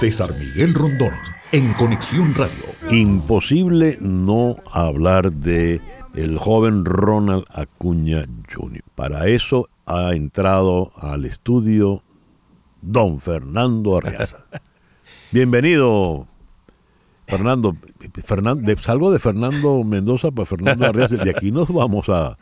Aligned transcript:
César 0.00 0.30
Miguel 0.32 0.72
Rondón, 0.72 1.12
en 1.52 1.74
Conexión 1.74 2.32
Radio. 2.32 2.64
Imposible 2.90 3.98
no 4.00 4.56
hablar 4.72 5.30
de 5.30 5.82
el 6.14 6.38
joven 6.38 6.86
Ronald 6.86 7.44
Acuña 7.52 8.24
Jr. 8.50 8.82
Para 8.94 9.26
eso 9.26 9.68
ha 9.84 10.14
entrado 10.14 10.90
al 10.96 11.26
estudio 11.26 12.02
don 12.80 13.20
Fernando 13.20 13.98
Arriaza. 13.98 14.46
Bienvenido, 15.32 16.26
Fernando. 17.26 17.76
Fernando 18.24 18.74
salgo 18.78 19.12
de 19.12 19.18
Fernando 19.18 19.84
Mendoza 19.84 20.30
para 20.30 20.46
Fernando 20.46 20.86
Arriaza. 20.86 21.16
De 21.16 21.28
aquí 21.28 21.52
nos 21.52 21.68
vamos 21.68 22.08
a, 22.08 22.38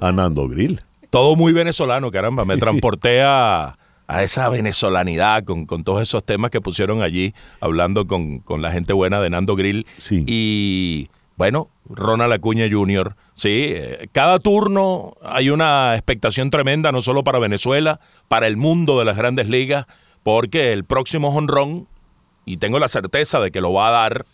a 0.00 0.12
Nando 0.12 0.48
Grill. 0.48 0.80
Todo 1.10 1.36
muy 1.36 1.52
venezolano, 1.52 2.10
caramba. 2.10 2.46
Me 2.46 2.56
transporté 2.56 3.20
a, 3.20 3.76
a 4.12 4.22
esa 4.22 4.48
venezolanidad 4.48 5.44
con, 5.44 5.66
con, 5.66 5.84
todos 5.84 6.02
esos 6.02 6.24
temas 6.24 6.50
que 6.50 6.60
pusieron 6.60 7.02
allí, 7.02 7.34
hablando 7.60 8.06
con, 8.06 8.40
con 8.40 8.62
la 8.62 8.70
gente 8.70 8.92
buena 8.92 9.20
de 9.20 9.30
Nando 9.30 9.56
Grill. 9.56 9.86
Sí. 9.98 10.24
Y 10.26 11.08
bueno, 11.36 11.70
Ronald 11.88 12.32
Acuña 12.32 12.66
Jr., 12.70 13.16
sí, 13.34 13.72
eh, 13.74 14.08
cada 14.12 14.38
turno 14.38 15.14
hay 15.22 15.50
una 15.50 15.94
expectación 15.94 16.50
tremenda, 16.50 16.92
no 16.92 17.02
solo 17.02 17.24
para 17.24 17.38
Venezuela, 17.38 18.00
para 18.28 18.46
el 18.46 18.56
mundo 18.56 18.98
de 18.98 19.04
las 19.04 19.16
grandes 19.16 19.48
ligas, 19.48 19.86
porque 20.22 20.72
el 20.72 20.84
próximo 20.84 21.34
honrón, 21.34 21.88
y 22.44 22.58
tengo 22.58 22.78
la 22.78 22.88
certeza 22.88 23.40
de 23.40 23.50
que 23.50 23.60
lo 23.60 23.72
va 23.72 23.88
a 23.88 23.90
dar, 23.90 24.26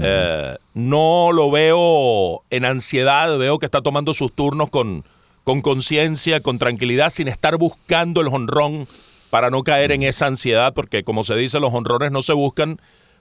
eh, 0.00 0.56
no 0.74 1.30
lo 1.32 1.50
veo 1.50 2.42
en 2.50 2.64
ansiedad, 2.64 3.38
veo 3.38 3.58
que 3.58 3.64
está 3.64 3.80
tomando 3.80 4.12
sus 4.12 4.32
turnos 4.32 4.68
con 4.68 5.04
con 5.48 5.62
conciencia, 5.62 6.40
con 6.40 6.58
tranquilidad, 6.58 7.08
sin 7.08 7.26
estar 7.26 7.56
buscando 7.56 8.20
el 8.20 8.26
honrón 8.28 8.86
para 9.30 9.48
no 9.48 9.62
caer 9.62 9.92
en 9.92 10.02
esa 10.02 10.26
ansiedad, 10.26 10.74
porque 10.74 11.04
como 11.04 11.24
se 11.24 11.36
dice, 11.36 11.58
los 11.58 11.72
honrones 11.72 12.12
no 12.12 12.20
se 12.20 12.34
buscan, 12.34 12.78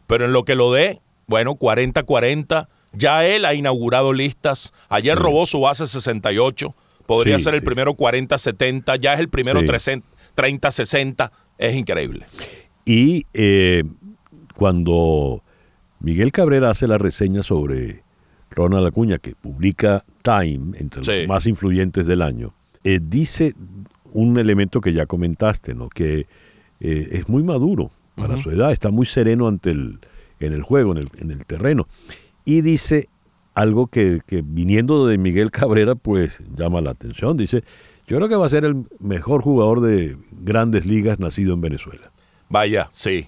pero 0.08 0.26
en 0.26 0.34
lo 0.34 0.44
que 0.44 0.56
lo 0.56 0.74
dé, 0.74 1.00
bueno, 1.28 1.56
40-40, 1.56 2.68
ya 2.92 3.26
él 3.26 3.46
ha 3.46 3.54
inaugurado 3.54 4.12
listas, 4.12 4.74
ayer 4.90 5.18
robó 5.18 5.46
su 5.46 5.62
base 5.62 5.88
68, 5.88 6.76
podría 7.06 7.38
Sí, 7.38 7.46
ser 7.46 7.54
el 7.54 7.62
sí. 7.62 7.66
primero 7.66 7.94
40-70, 7.94 9.00
ya 9.00 9.14
es 9.14 9.22
el 9.22 9.30
primero 9.30 9.62
30-60, 9.62 11.32
es 11.58 11.76
increíble. 11.78 12.26
Y 12.84 13.26
eh, 13.34 13.86
cuando 14.54 15.44
Miguel 16.02 16.34
Cabrera 16.34 16.72
hace 16.72 16.88
la 16.90 16.98
reseña 16.98 17.42
sobre 17.42 18.04
Ronald 18.52 18.88
Acuña, 18.88 19.18
que 19.20 19.36
publica 19.36 20.04
Time, 20.22 20.78
entre 20.78 21.04
Sí. 21.04 21.12
los 21.20 21.28
más 21.28 21.46
influyentes 21.48 22.08
del 22.08 22.22
año, 22.22 22.54
eh, 22.84 23.00
dice 23.02 23.54
un 24.14 24.38
elemento 24.38 24.82
que 24.82 24.94
ya 24.94 25.06
comentaste, 25.06 25.76
¿no? 25.76 25.90
que 25.90 26.28
eh, 26.80 27.08
es 27.12 27.30
muy 27.30 27.44
maduro 27.44 27.92
para 28.16 28.38
su 28.38 28.50
edad, 28.50 28.72
está 28.72 28.90
muy 28.90 29.06
sereno 29.06 29.48
ante 29.48 29.70
el, 29.72 30.00
en 30.40 30.54
el 30.54 30.64
juego, 30.64 30.92
en 30.94 31.00
el, 31.00 31.10
en 31.20 31.32
el 31.32 31.46
terreno. 31.46 31.88
Y 32.46 32.62
dice 32.62 33.10
algo 33.54 33.88
que, 33.88 34.22
que 34.26 34.44
viniendo 34.46 35.06
de 35.08 35.18
Miguel 35.18 35.52
Cabrera, 35.52 35.96
pues 35.96 36.42
llama 36.56 36.82
la 36.82 36.92
atención. 36.92 37.38
Dice, 37.38 37.64
yo 38.08 38.18
creo 38.18 38.30
que 38.30 38.36
va 38.36 38.46
a 38.46 38.50
ser 38.50 38.66
el 38.66 38.86
mejor 39.00 39.42
jugador 39.42 39.82
de 39.82 40.18
grandes 40.32 40.86
ligas 40.86 41.20
nacido 41.20 41.54
en 41.54 41.62
Venezuela. 41.62 42.12
Vaya, 42.50 42.88
sí. 42.92 43.28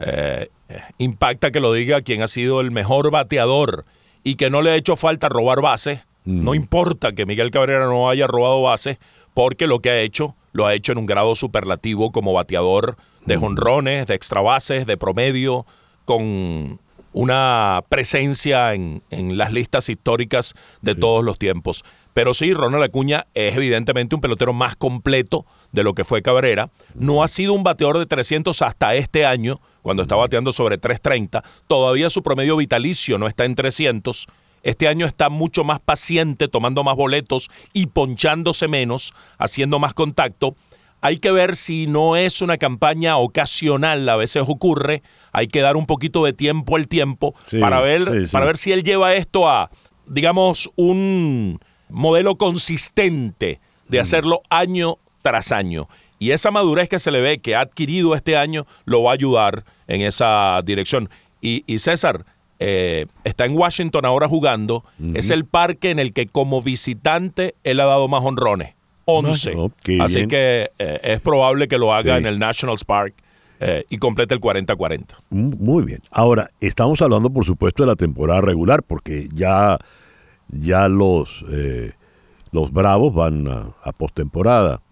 Eh, 0.00 0.50
impacta 0.98 1.50
que 1.50 1.60
lo 1.60 1.72
diga 1.72 2.02
quien 2.02 2.22
ha 2.22 2.28
sido 2.28 2.60
el 2.60 2.70
mejor 2.70 3.10
bateador 3.10 3.84
y 4.24 4.36
que 4.36 4.50
no 4.50 4.62
le 4.62 4.70
ha 4.70 4.76
hecho 4.76 4.96
falta 4.96 5.28
robar 5.28 5.60
bases. 5.60 6.00
No 6.24 6.54
importa 6.54 7.12
que 7.12 7.24
Miguel 7.24 7.50
Cabrera 7.50 7.86
no 7.86 8.10
haya 8.10 8.26
robado 8.26 8.60
bases, 8.60 8.98
porque 9.32 9.66
lo 9.66 9.80
que 9.80 9.88
ha 9.88 10.00
hecho, 10.00 10.36
lo 10.52 10.66
ha 10.66 10.74
hecho 10.74 10.92
en 10.92 10.98
un 10.98 11.06
grado 11.06 11.34
superlativo 11.34 12.12
como 12.12 12.34
bateador 12.34 12.96
de 13.24 13.36
jonrones, 13.36 14.06
de 14.06 14.14
extra 14.14 14.42
bases, 14.42 14.84
de 14.86 14.98
promedio, 14.98 15.64
con 16.04 16.80
una 17.18 17.82
presencia 17.88 18.74
en, 18.74 19.02
en 19.10 19.36
las 19.36 19.52
listas 19.52 19.88
históricas 19.88 20.54
de 20.82 20.94
todos 20.94 21.24
los 21.24 21.36
tiempos. 21.36 21.84
Pero 22.14 22.32
sí, 22.32 22.54
Ronald 22.54 22.84
Acuña 22.84 23.26
es 23.34 23.56
evidentemente 23.56 24.14
un 24.14 24.20
pelotero 24.20 24.52
más 24.52 24.76
completo 24.76 25.44
de 25.72 25.82
lo 25.82 25.94
que 25.94 26.04
fue 26.04 26.22
Cabrera. 26.22 26.70
No 26.94 27.24
ha 27.24 27.28
sido 27.28 27.54
un 27.54 27.64
bateador 27.64 27.98
de 27.98 28.06
300 28.06 28.62
hasta 28.62 28.94
este 28.94 29.26
año, 29.26 29.60
cuando 29.82 30.04
está 30.04 30.14
bateando 30.14 30.52
sobre 30.52 30.78
330. 30.78 31.42
Todavía 31.66 32.08
su 32.08 32.22
promedio 32.22 32.56
vitalicio 32.56 33.18
no 33.18 33.26
está 33.26 33.46
en 33.46 33.56
300. 33.56 34.28
Este 34.62 34.86
año 34.86 35.04
está 35.04 35.28
mucho 35.28 35.64
más 35.64 35.80
paciente, 35.80 36.46
tomando 36.46 36.84
más 36.84 36.94
boletos 36.94 37.48
y 37.72 37.86
ponchándose 37.86 38.68
menos, 38.68 39.12
haciendo 39.38 39.80
más 39.80 39.92
contacto. 39.92 40.54
Hay 41.00 41.18
que 41.18 41.30
ver 41.30 41.54
si 41.56 41.86
no 41.86 42.16
es 42.16 42.42
una 42.42 42.58
campaña 42.58 43.16
ocasional, 43.18 44.08
a 44.08 44.16
veces 44.16 44.44
ocurre. 44.46 45.02
Hay 45.32 45.46
que 45.46 45.60
dar 45.60 45.76
un 45.76 45.86
poquito 45.86 46.24
de 46.24 46.32
tiempo 46.32 46.76
al 46.76 46.88
tiempo 46.88 47.34
Sí, 47.48 47.58
para, 47.60 47.80
ver, 47.80 48.10
sí, 48.12 48.26
sí. 48.26 48.32
para 48.32 48.46
ver 48.46 48.56
si 48.56 48.72
él 48.72 48.82
lleva 48.82 49.14
esto 49.14 49.48
a, 49.48 49.70
digamos, 50.06 50.70
un 50.76 51.58
modelo 51.88 52.36
consistente 52.36 53.60
de 53.88 54.00
hacerlo 54.00 54.42
año 54.50 54.96
tras 55.22 55.52
año. 55.52 55.88
Y 56.18 56.32
esa 56.32 56.50
madurez 56.50 56.88
que 56.88 56.98
se 56.98 57.10
le 57.10 57.20
ve 57.20 57.38
que 57.38 57.54
ha 57.54 57.60
adquirido 57.60 58.14
este 58.14 58.36
año 58.36 58.66
lo 58.84 59.02
va 59.04 59.12
a 59.12 59.14
ayudar 59.14 59.64
en 59.86 60.00
esa 60.02 60.60
dirección. 60.64 61.08
Y, 61.40 61.62
y 61.66 61.78
César 61.78 62.24
eh, 62.58 63.06
está 63.24 63.44
en 63.44 63.56
Washington 63.56 64.04
ahora 64.04 64.28
jugando. 64.28 64.84
Es 65.14 65.30
el 65.30 65.44
parque 65.44 65.90
en 65.90 65.98
el 66.00 66.12
que 66.12 66.26
como 66.26 66.60
visitante 66.60 67.54
él 67.62 67.78
ha 67.80 67.84
dado 67.84 68.08
más 68.08 68.24
honrones. 68.24 68.74
11. 69.10 69.54
No, 69.54 69.72
qué 69.82 69.98
Así 70.02 70.16
bien. 70.16 70.28
que 70.28 70.70
eh, 70.78 71.00
es 71.02 71.20
probable 71.20 71.66
que 71.66 71.78
lo 71.78 71.94
haga 71.94 72.14
Sí. 72.16 72.20
en 72.20 72.26
el 72.26 72.38
Nationals 72.38 72.84
Park 72.84 73.14
eh, 73.60 73.84
y 73.88 73.96
complete 73.96 74.34
el 74.34 74.40
40-40. 74.40 75.16
Mm, 75.30 75.54
Muy 75.58 75.82
bien. 75.84 76.00
Ahora, 76.10 76.50
estamos 76.60 77.00
hablando, 77.02 77.30
por 77.30 77.44
supuesto, 77.46 77.82
de 77.82 77.86
la 77.88 77.96
temporada 77.96 78.40
regular, 78.42 78.82
porque 78.82 79.28
ya, 79.32 79.78
ya 80.48 80.88
los, 80.88 81.44
eh, 81.50 81.92
los 82.52 82.70
Bravos 82.70 83.14
van 83.14 83.48
a, 83.48 83.74
a 83.82 83.92
postemporada. 83.92 84.82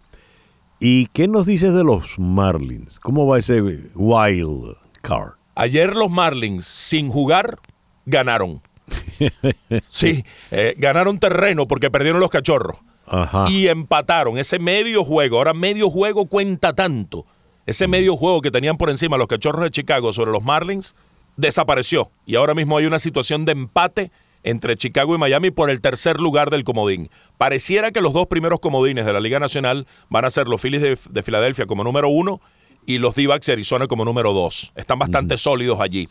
¿Y 0.80 1.06
qué 1.08 1.28
nos 1.28 1.46
dices 1.46 1.72
de 1.74 1.84
los 1.84 2.18
Marlins? 2.18 2.98
¿Cómo 3.00 3.26
va 3.26 3.38
ese 3.38 3.60
wild 3.94 4.76
card? 5.02 5.32
Ayer 5.54 5.94
los 5.94 6.10
Marlins, 6.10 6.64
sin 6.66 7.08
jugar, 7.08 7.58
ganaron. 8.06 8.60
Sí, 9.88 10.24
eh, 10.50 10.74
ganaron 10.78 11.18
terreno 11.18 11.66
porque 11.66 11.90
perdieron 11.90 12.20
los 12.20 12.30
cachorros. 12.30 12.76
Ajá. 13.06 13.46
Y 13.50 13.68
empataron. 13.68 14.38
Ese 14.38 14.58
medio 14.58 15.04
juego, 15.04 15.38
ahora 15.38 15.54
medio 15.54 15.90
juego 15.90 16.26
cuenta 16.26 16.72
tanto. 16.72 17.26
Ese 17.66 17.88
medio 17.88 18.16
juego 18.16 18.40
que 18.40 18.50
tenían 18.50 18.76
por 18.76 18.90
encima 18.90 19.16
los 19.16 19.28
cachorros 19.28 19.62
de 19.62 19.70
Chicago 19.70 20.12
sobre 20.12 20.30
los 20.30 20.42
Marlins 20.42 20.94
desapareció. 21.36 22.10
Y 22.24 22.36
ahora 22.36 22.54
mismo 22.54 22.76
hay 22.78 22.86
una 22.86 22.98
situación 22.98 23.44
de 23.44 23.52
empate 23.52 24.10
entre 24.42 24.76
Chicago 24.76 25.14
y 25.14 25.18
Miami 25.18 25.50
por 25.50 25.70
el 25.70 25.80
tercer 25.80 26.20
lugar 26.20 26.50
del 26.50 26.62
comodín. 26.62 27.10
Pareciera 27.36 27.90
que 27.90 28.00
los 28.00 28.12
dos 28.12 28.28
primeros 28.28 28.60
comodines 28.60 29.04
de 29.04 29.12
la 29.12 29.20
Liga 29.20 29.40
Nacional 29.40 29.86
van 30.08 30.24
a 30.24 30.30
ser 30.30 30.46
los 30.46 30.60
Phillies 30.60 30.82
de, 30.82 30.98
de 31.10 31.22
Filadelfia 31.22 31.66
como 31.66 31.82
número 31.82 32.08
uno 32.08 32.40
y 32.86 32.98
los 32.98 33.16
D-backs 33.16 33.46
de 33.46 33.54
Arizona 33.54 33.88
como 33.88 34.04
número 34.04 34.32
dos. 34.32 34.72
Están 34.76 35.00
bastante 35.00 35.36
sólidos 35.36 35.80
allí. 35.80 36.08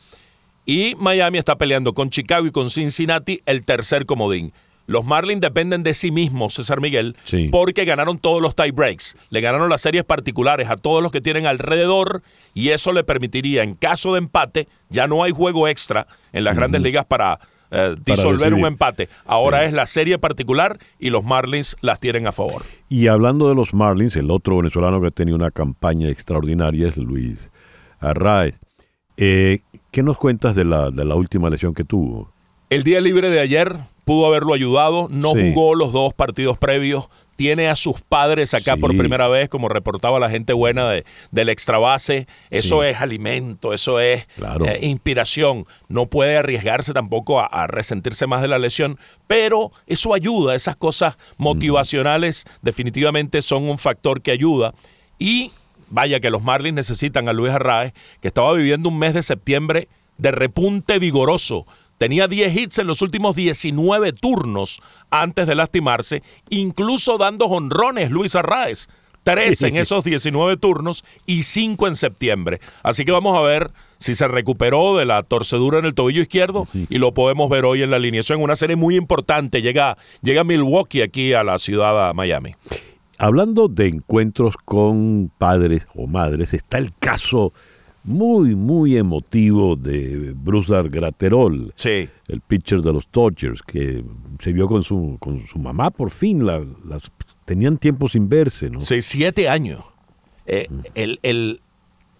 Y 0.65 0.95
Miami 0.95 1.37
está 1.37 1.57
peleando 1.57 1.93
con 1.93 2.09
Chicago 2.09 2.45
y 2.45 2.51
con 2.51 2.69
Cincinnati 2.69 3.41
el 3.45 3.63
tercer 3.63 4.05
comodín. 4.05 4.51
Los 4.87 5.03
Marlins 5.05 5.41
dependen 5.41 5.81
de 5.83 5.93
sí 5.93 6.11
mismos, 6.11 6.53
César 6.53 6.79
Miguel, 6.81 7.15
Sí. 7.23 7.49
porque 7.51 7.85
ganaron 7.85 8.17
todos 8.19 8.41
los 8.41 8.55
tie 8.55 8.71
breaks. 8.71 9.17
Le 9.29 9.41
ganaron 9.41 9.69
las 9.69 9.81
series 9.81 10.03
particulares 10.03 10.69
a 10.69 10.77
todos 10.77 11.01
los 11.01 11.11
que 11.11 11.21
tienen 11.21 11.45
alrededor 11.47 12.21
y 12.53 12.69
eso 12.69 12.93
le 12.93 13.03
permitiría, 13.03 13.63
en 13.63 13.73
caso 13.75 14.13
de 14.13 14.19
empate, 14.19 14.67
ya 14.89 15.07
no 15.07 15.23
hay 15.23 15.31
juego 15.31 15.67
extra 15.67 16.07
en 16.33 16.43
las 16.43 16.55
grandes 16.55 16.81
ligas 16.81 17.03
para 17.05 17.39
eh, 17.71 17.95
disolver 18.05 18.37
decidir. 18.41 18.53
un 18.59 18.67
empate. 18.67 19.09
Ahora 19.25 19.65
es 19.65 19.73
la 19.73 19.87
serie 19.87 20.19
particular 20.19 20.77
y 20.99 21.09
los 21.09 21.23
Marlins 21.23 21.75
las 21.81 21.99
tienen 21.99 22.27
a 22.27 22.31
favor. 22.31 22.63
Y 22.87 23.07
hablando 23.07 23.49
de 23.49 23.55
los 23.55 23.73
Marlins, 23.73 24.15
el 24.15 24.29
otro 24.29 24.57
venezolano 24.57 25.01
que 25.01 25.07
ha 25.07 25.11
tenido 25.11 25.35
una 25.35 25.49
campaña 25.49 26.09
extraordinaria 26.09 26.87
es 26.87 26.97
Luis 26.97 27.51
Arraez. 27.99 28.59
Eh, 29.17 29.59
¿Qué 29.91 30.03
nos 30.03 30.17
cuentas 30.17 30.55
de 30.55 30.63
la, 30.65 30.91
de 30.91 31.05
la 31.05 31.15
última 31.15 31.49
lesión 31.49 31.73
que 31.73 31.83
tuvo? 31.83 32.31
El 32.69 32.83
día 32.83 33.01
libre 33.01 33.29
de 33.29 33.39
ayer 33.39 33.75
pudo 34.05 34.25
haberlo 34.27 34.53
ayudado, 34.53 35.07
no 35.11 35.33
Sí. 35.33 35.51
jugó 35.53 35.75
los 35.75 35.91
dos 35.91 36.13
partidos 36.13 36.57
previos, 36.57 37.09
tiene 37.35 37.67
a 37.67 37.75
sus 37.75 37.99
padres 37.99 38.53
acá 38.53 38.75
Sí. 38.75 38.79
por 38.79 38.95
primera 38.95 39.27
vez, 39.27 39.49
como 39.49 39.67
reportaba 39.67 40.19
la 40.21 40.29
gente 40.29 40.53
buena 40.53 40.89
de, 40.89 41.03
del 41.31 41.49
extra 41.49 41.77
base. 41.77 42.27
Eso 42.49 42.81
Sí. 42.81 42.87
es 42.87 43.01
alimento, 43.01 43.73
eso 43.73 43.99
es 43.99 44.25
Claro. 44.37 44.65
eh, 44.65 44.79
inspiración. 44.83 45.65
No 45.89 46.05
puede 46.05 46.37
arriesgarse 46.37 46.93
tampoco 46.93 47.41
a, 47.41 47.45
a 47.47 47.67
resentirse 47.67 48.25
más 48.25 48.41
de 48.41 48.47
la 48.47 48.57
lesión, 48.57 48.97
pero 49.27 49.71
eso 49.85 50.13
ayuda, 50.13 50.55
esas 50.55 50.77
cosas 50.77 51.17
motivacionales 51.37 52.45
definitivamente 52.61 53.41
son 53.41 53.67
un 53.67 53.77
factor 53.77 54.21
que 54.21 54.31
ayuda. 54.31 54.73
Y 55.19 55.51
vaya 55.89 56.19
que 56.21 56.29
los 56.29 56.41
Marlins 56.43 56.75
necesitan 56.75 57.27
a 57.27 57.33
Luis 57.33 57.51
Arraez, 57.51 57.93
que 58.21 58.27
estaba 58.29 58.53
viviendo 58.53 58.87
un 58.89 58.97
mes 58.97 59.13
de 59.13 59.23
septiembre 59.23 59.89
de 60.17 60.31
repunte 60.31 60.99
vigoroso. 60.99 61.65
Tenía 61.97 62.27
10 62.27 62.55
hits 62.57 62.79
en 62.79 62.87
los 62.87 63.01
últimos 63.01 63.35
19 63.35 64.11
turnos 64.13 64.81
antes 65.09 65.47
de 65.47 65.55
lastimarse, 65.55 66.23
incluso 66.49 67.17
dando 67.17 67.47
jonrones 67.47 68.11
Luis 68.11 68.35
Arraez. 68.35 68.87
tres 69.23 69.63
en 69.63 69.75
esos 69.75 70.03
19 70.03 70.55
turnos 70.57 71.03
y 71.25 71.43
cinco 71.43 71.87
en 71.87 71.95
septiembre. 71.95 72.59
Así 72.83 73.05
que 73.05 73.11
vamos 73.11 73.35
a 73.35 73.41
ver 73.41 73.71
si 73.97 74.13
se 74.13 74.27
recuperó 74.27 74.97
de 74.97 75.05
la 75.05 75.23
torcedura 75.23 75.79
en 75.79 75.85
el 75.85 75.95
tobillo 75.95 76.21
izquierdo 76.21 76.67
y 76.73 76.99
lo 76.99 77.13
podemos 77.15 77.49
ver 77.49 77.65
hoy 77.65 77.81
en 77.81 77.89
la 77.89 77.95
alineación. 77.95 78.39
Una 78.39 78.55
serie 78.55 78.75
muy 78.75 78.95
importante. 78.95 79.63
Llega, 79.63 79.97
llega 80.21 80.43
Milwaukee 80.43 81.01
aquí 81.01 81.33
a 81.33 81.43
la 81.43 81.57
ciudad 81.57 82.09
de 82.09 82.13
Miami. 82.13 82.55
Hablando 83.17 83.67
de 83.67 83.87
encuentros 83.87 84.57
con 84.63 85.31
padres 85.37 85.87
o 85.95 86.05
madres, 86.05 86.53
está 86.53 86.77
el 86.77 86.93
caso 86.93 87.51
muy, 88.05 88.55
muy 88.55 88.97
emotivo 88.97 89.75
de 89.75 90.33
Bruce 90.35 90.73
Graterol, 90.89 91.73
sí. 91.75 92.07
el 92.27 92.41
pitcher 92.41 92.81
de 92.81 92.93
los 92.93 93.09
Dodgers, 93.11 93.61
que 93.63 94.03
se 94.39 94.53
vio 94.53 94.67
con 94.67 94.83
su, 94.83 95.17
con 95.19 95.45
su 95.47 95.57
mamá 95.57 95.89
por 95.89 96.11
fin, 96.11 96.45
la, 96.45 96.63
las, 96.85 97.11
tenían 97.45 97.77
tiempo 97.77 98.07
sin 98.07 98.29
verse, 98.29 98.69
¿no? 98.69 98.79
Sí, 98.79 99.01
siete 99.01 99.49
años. 99.49 99.83
Eh, 100.45 100.67
el, 100.93 101.19
el, 101.23 101.61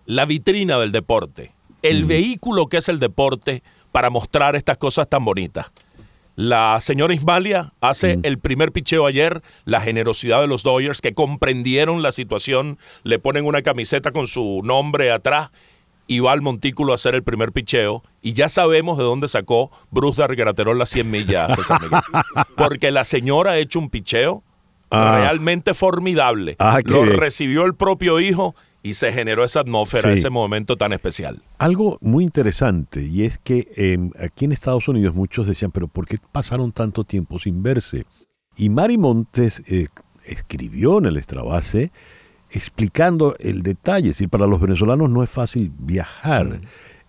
la 0.08 0.26
vitrina 0.26 0.80
del 0.80 0.92
deporte, 0.92 1.54
el 1.84 2.06
vehículo 2.06 2.68
que 2.68 2.78
es 2.78 2.90
el 2.90 3.00
deporte 3.00 3.62
para 3.92 4.10
mostrar 4.10 4.56
estas 4.56 4.78
cosas 4.78 5.08
tan 5.08 5.24
bonitas. 5.24 5.72
La 6.36 6.82
señora 6.82 7.14
Ismalia 7.14 7.74
hace 7.80 8.20
el 8.24 8.40
primer 8.40 8.74
picheo 8.74 9.06
ayer, 9.06 9.42
la 9.64 9.80
generosidad 9.80 10.42
de 10.42 10.48
los 10.48 10.64
Dodgers 10.64 11.00
que 11.00 11.14
comprendieron 11.14 12.02
la 12.02 12.12
situación, 12.12 12.78
le 13.04 13.20
ponen 13.20 13.46
una 13.46 13.62
camiseta 13.62 14.12
con 14.12 14.28
su 14.28 14.62
nombre 14.64 15.12
atrás 15.12 15.52
y 16.08 16.20
va 16.20 16.32
al 16.34 16.42
montículo 16.42 16.92
a 16.92 16.96
hacer 16.96 17.16
el 17.16 17.24
primer 17.24 17.52
picheo 17.52 18.04
y 18.22 18.34
ya 18.34 18.48
sabemos 18.50 18.98
de 18.98 19.04
dónde 19.04 19.28
sacó 19.28 19.72
Bruce 19.92 20.22
Dargraterol 20.22 20.78
las 20.78 20.90
100 20.90 21.10
millas, 21.12 21.56
César 21.56 21.82
Miguel. 21.82 22.02
Porque 22.56 22.92
la 22.92 23.04
señora 23.06 23.52
ha 23.52 23.58
hecho 23.58 23.80
un 23.80 23.90
picheo 23.90 24.44
Ah. 24.92 25.18
realmente 25.20 25.74
formidable. 25.74 26.56
Ah, 26.60 26.80
Lo 26.86 27.02
bien. 27.02 27.18
recibió 27.18 27.66
el 27.66 27.74
propio 27.74 28.20
hijo 28.20 28.56
y 28.84 28.94
se 28.94 29.12
generó 29.12 29.44
esa 29.44 29.62
atmósfera, 29.62 30.12
Sí. 30.14 30.20
ese 30.20 30.30
momento 30.30 30.78
tan 30.78 30.94
especial. 30.94 31.42
Algo 31.58 31.98
muy 32.02 32.24
interesante 32.24 33.02
y 33.04 33.24
es 33.24 33.40
que 33.40 33.68
eh, 33.76 33.98
aquí 34.24 34.46
en 34.46 34.52
Estados 34.52 34.88
Unidos 34.88 35.16
muchos 35.16 35.48
decían, 35.48 35.72
pero 35.72 35.88
¿por 35.88 36.06
qué 36.06 36.18
pasaron 36.32 36.72
tanto 36.72 37.04
tiempo 37.04 37.40
sin 37.40 37.64
verse? 37.64 38.06
Y 38.56 38.70
Mari 38.70 39.00
Montes 39.00 39.64
eh, 39.68 39.88
escribió 40.24 41.00
en 41.00 41.06
el 41.06 41.18
Extrabase 41.18 41.92
explicando 42.56 43.36
el 43.40 43.62
detalle. 43.62 44.10
Decir, 44.10 44.30
para 44.30 44.48
los 44.48 44.62
venezolanos 44.62 45.10
no 45.10 45.24
es 45.24 45.30
fácil 45.30 45.72
viajar. 45.78 46.60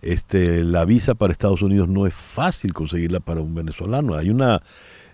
Este, 0.01 0.63
la 0.63 0.85
visa 0.85 1.15
para 1.15 1.31
Estados 1.31 1.61
Unidos 1.61 1.87
no 1.87 2.05
es 2.05 2.13
fácil 2.13 2.73
conseguirla 2.73 3.19
para 3.19 3.41
un 3.41 3.55
venezolano. 3.55 4.15
Hay 4.15 4.29
una 4.29 4.61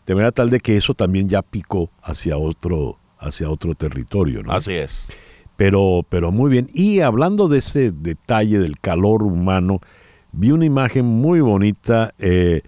de 0.06 0.16
manera 0.16 0.32
tal 0.32 0.50
de 0.50 0.60
que 0.60 0.76
eso 0.76 0.94
también 0.94 1.30
ya 1.30 1.42
picó 1.42 1.90
hacia 2.02 2.38
otro 2.38 3.00
hacia 3.20 3.50
otro 3.50 3.74
territorio, 3.74 4.44
¿no? 4.44 4.52
Así 4.52 4.74
es. 4.74 5.08
Pero, 5.56 6.06
pero 6.10 6.32
muy 6.32 6.50
bien. 6.50 6.68
Y 6.74 7.00
hablando 7.00 7.48
de 7.48 7.60
ese 7.60 7.92
detalle 7.92 8.60
del 8.60 8.80
calor 8.80 9.24
humano, 9.24 9.80
vi 10.34 10.52
una 10.52 10.66
imagen 10.66 11.06
muy 11.06 11.40
bonita, 11.40 12.14
eh, 12.20 12.64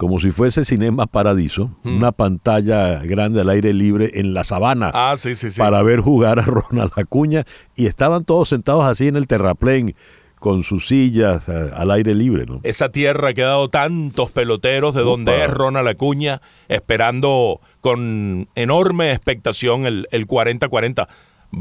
como 0.00 0.18
si 0.18 0.30
fuese 0.30 0.64
Cinema 0.64 1.04
Paradiso, 1.06 1.76
una 1.84 2.10
pantalla 2.10 3.00
grande 3.04 3.42
al 3.42 3.50
aire 3.50 3.74
libre 3.74 4.12
en 4.14 4.32
la 4.32 4.44
sabana 4.44 4.90
Ah, 4.94 5.14
sí, 5.18 5.34
sí, 5.34 5.50
sí. 5.50 5.58
para 5.58 5.82
ver 5.82 6.00
jugar 6.00 6.38
a 6.38 6.42
Ronald 6.46 6.92
Acuña. 6.96 7.44
Y 7.76 7.84
estaban 7.84 8.24
todos 8.24 8.48
sentados 8.48 8.86
así 8.86 9.08
en 9.08 9.16
el 9.16 9.26
terraplén, 9.26 9.94
con 10.38 10.62
sus 10.62 10.88
sillas 10.88 11.50
eh, 11.50 11.70
al 11.76 11.90
aire 11.90 12.14
libre, 12.14 12.46
¿no? 12.46 12.60
Esa 12.62 12.88
tierra 12.88 13.34
que 13.34 13.42
ha 13.42 13.48
dado 13.48 13.68
tantos 13.68 14.30
peloteros 14.30 14.94
de 14.94 15.02
donde 15.02 15.44
es 15.44 15.50
Ronald 15.50 15.86
Acuña, 15.86 16.40
esperando 16.68 17.60
con 17.82 18.48
enorme 18.54 19.12
expectación 19.12 19.84
el, 19.84 20.08
el 20.12 20.26
40-40. 20.26 21.08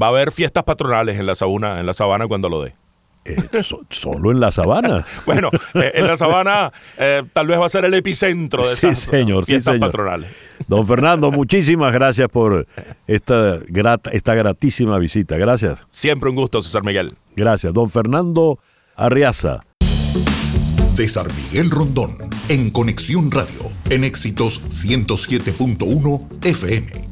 Va 0.01 0.05
a 0.05 0.09
haber 0.11 0.31
fiestas 0.31 0.63
patronales 0.63 1.19
en 1.19 1.25
la 1.25 1.35
sabana, 1.35 1.81
en 1.81 1.85
la 1.85 1.93
sabana 1.93 2.25
cuando 2.29 2.47
lo 2.47 2.63
dé. 2.63 2.73
Eh, 3.51 3.63
so- 3.63 3.81
solo 3.89 4.31
en 4.31 4.39
la 4.39 4.51
sabana. 4.51 5.05
Bueno, 5.25 5.49
eh, 5.75 5.91
en 5.95 6.07
la 6.07 6.17
sabana 6.17 6.71
eh, 6.97 7.23
tal 7.33 7.47
vez 7.47 7.59
va 7.59 7.65
a 7.65 7.69
ser 7.69 7.85
el 7.85 7.93
epicentro 7.93 8.63
de 8.63 8.69
Sí, 8.73 8.87
esas 8.87 8.99
señor, 8.99 9.45
sí, 9.45 9.59
señor. 9.61 9.79
patronales. 9.79 10.31
Don 10.67 10.85
Fernando, 10.85 11.31
muchísimas 11.31 11.93
gracias 11.93 12.27
por 12.29 12.67
esta, 13.07 13.59
grata, 13.67 14.09
esta 14.11 14.33
gratísima 14.35 14.97
visita. 14.97 15.37
Gracias. 15.37 15.85
Siempre 15.89 16.29
un 16.29 16.35
gusto, 16.35 16.61
César 16.61 16.83
Miguel. 16.83 17.13
Gracias. 17.35 17.73
Don 17.73 17.89
Fernando 17.89 18.59
Arriaza. 18.95 19.61
César 20.95 21.27
Miguel 21.33 21.71
Rondón, 21.71 22.17
en 22.49 22.69
Conexión 22.71 23.31
Radio, 23.31 23.71
en 23.89 24.03
Éxitos 24.03 24.61
107.1 24.69 26.27
FM. 26.43 27.08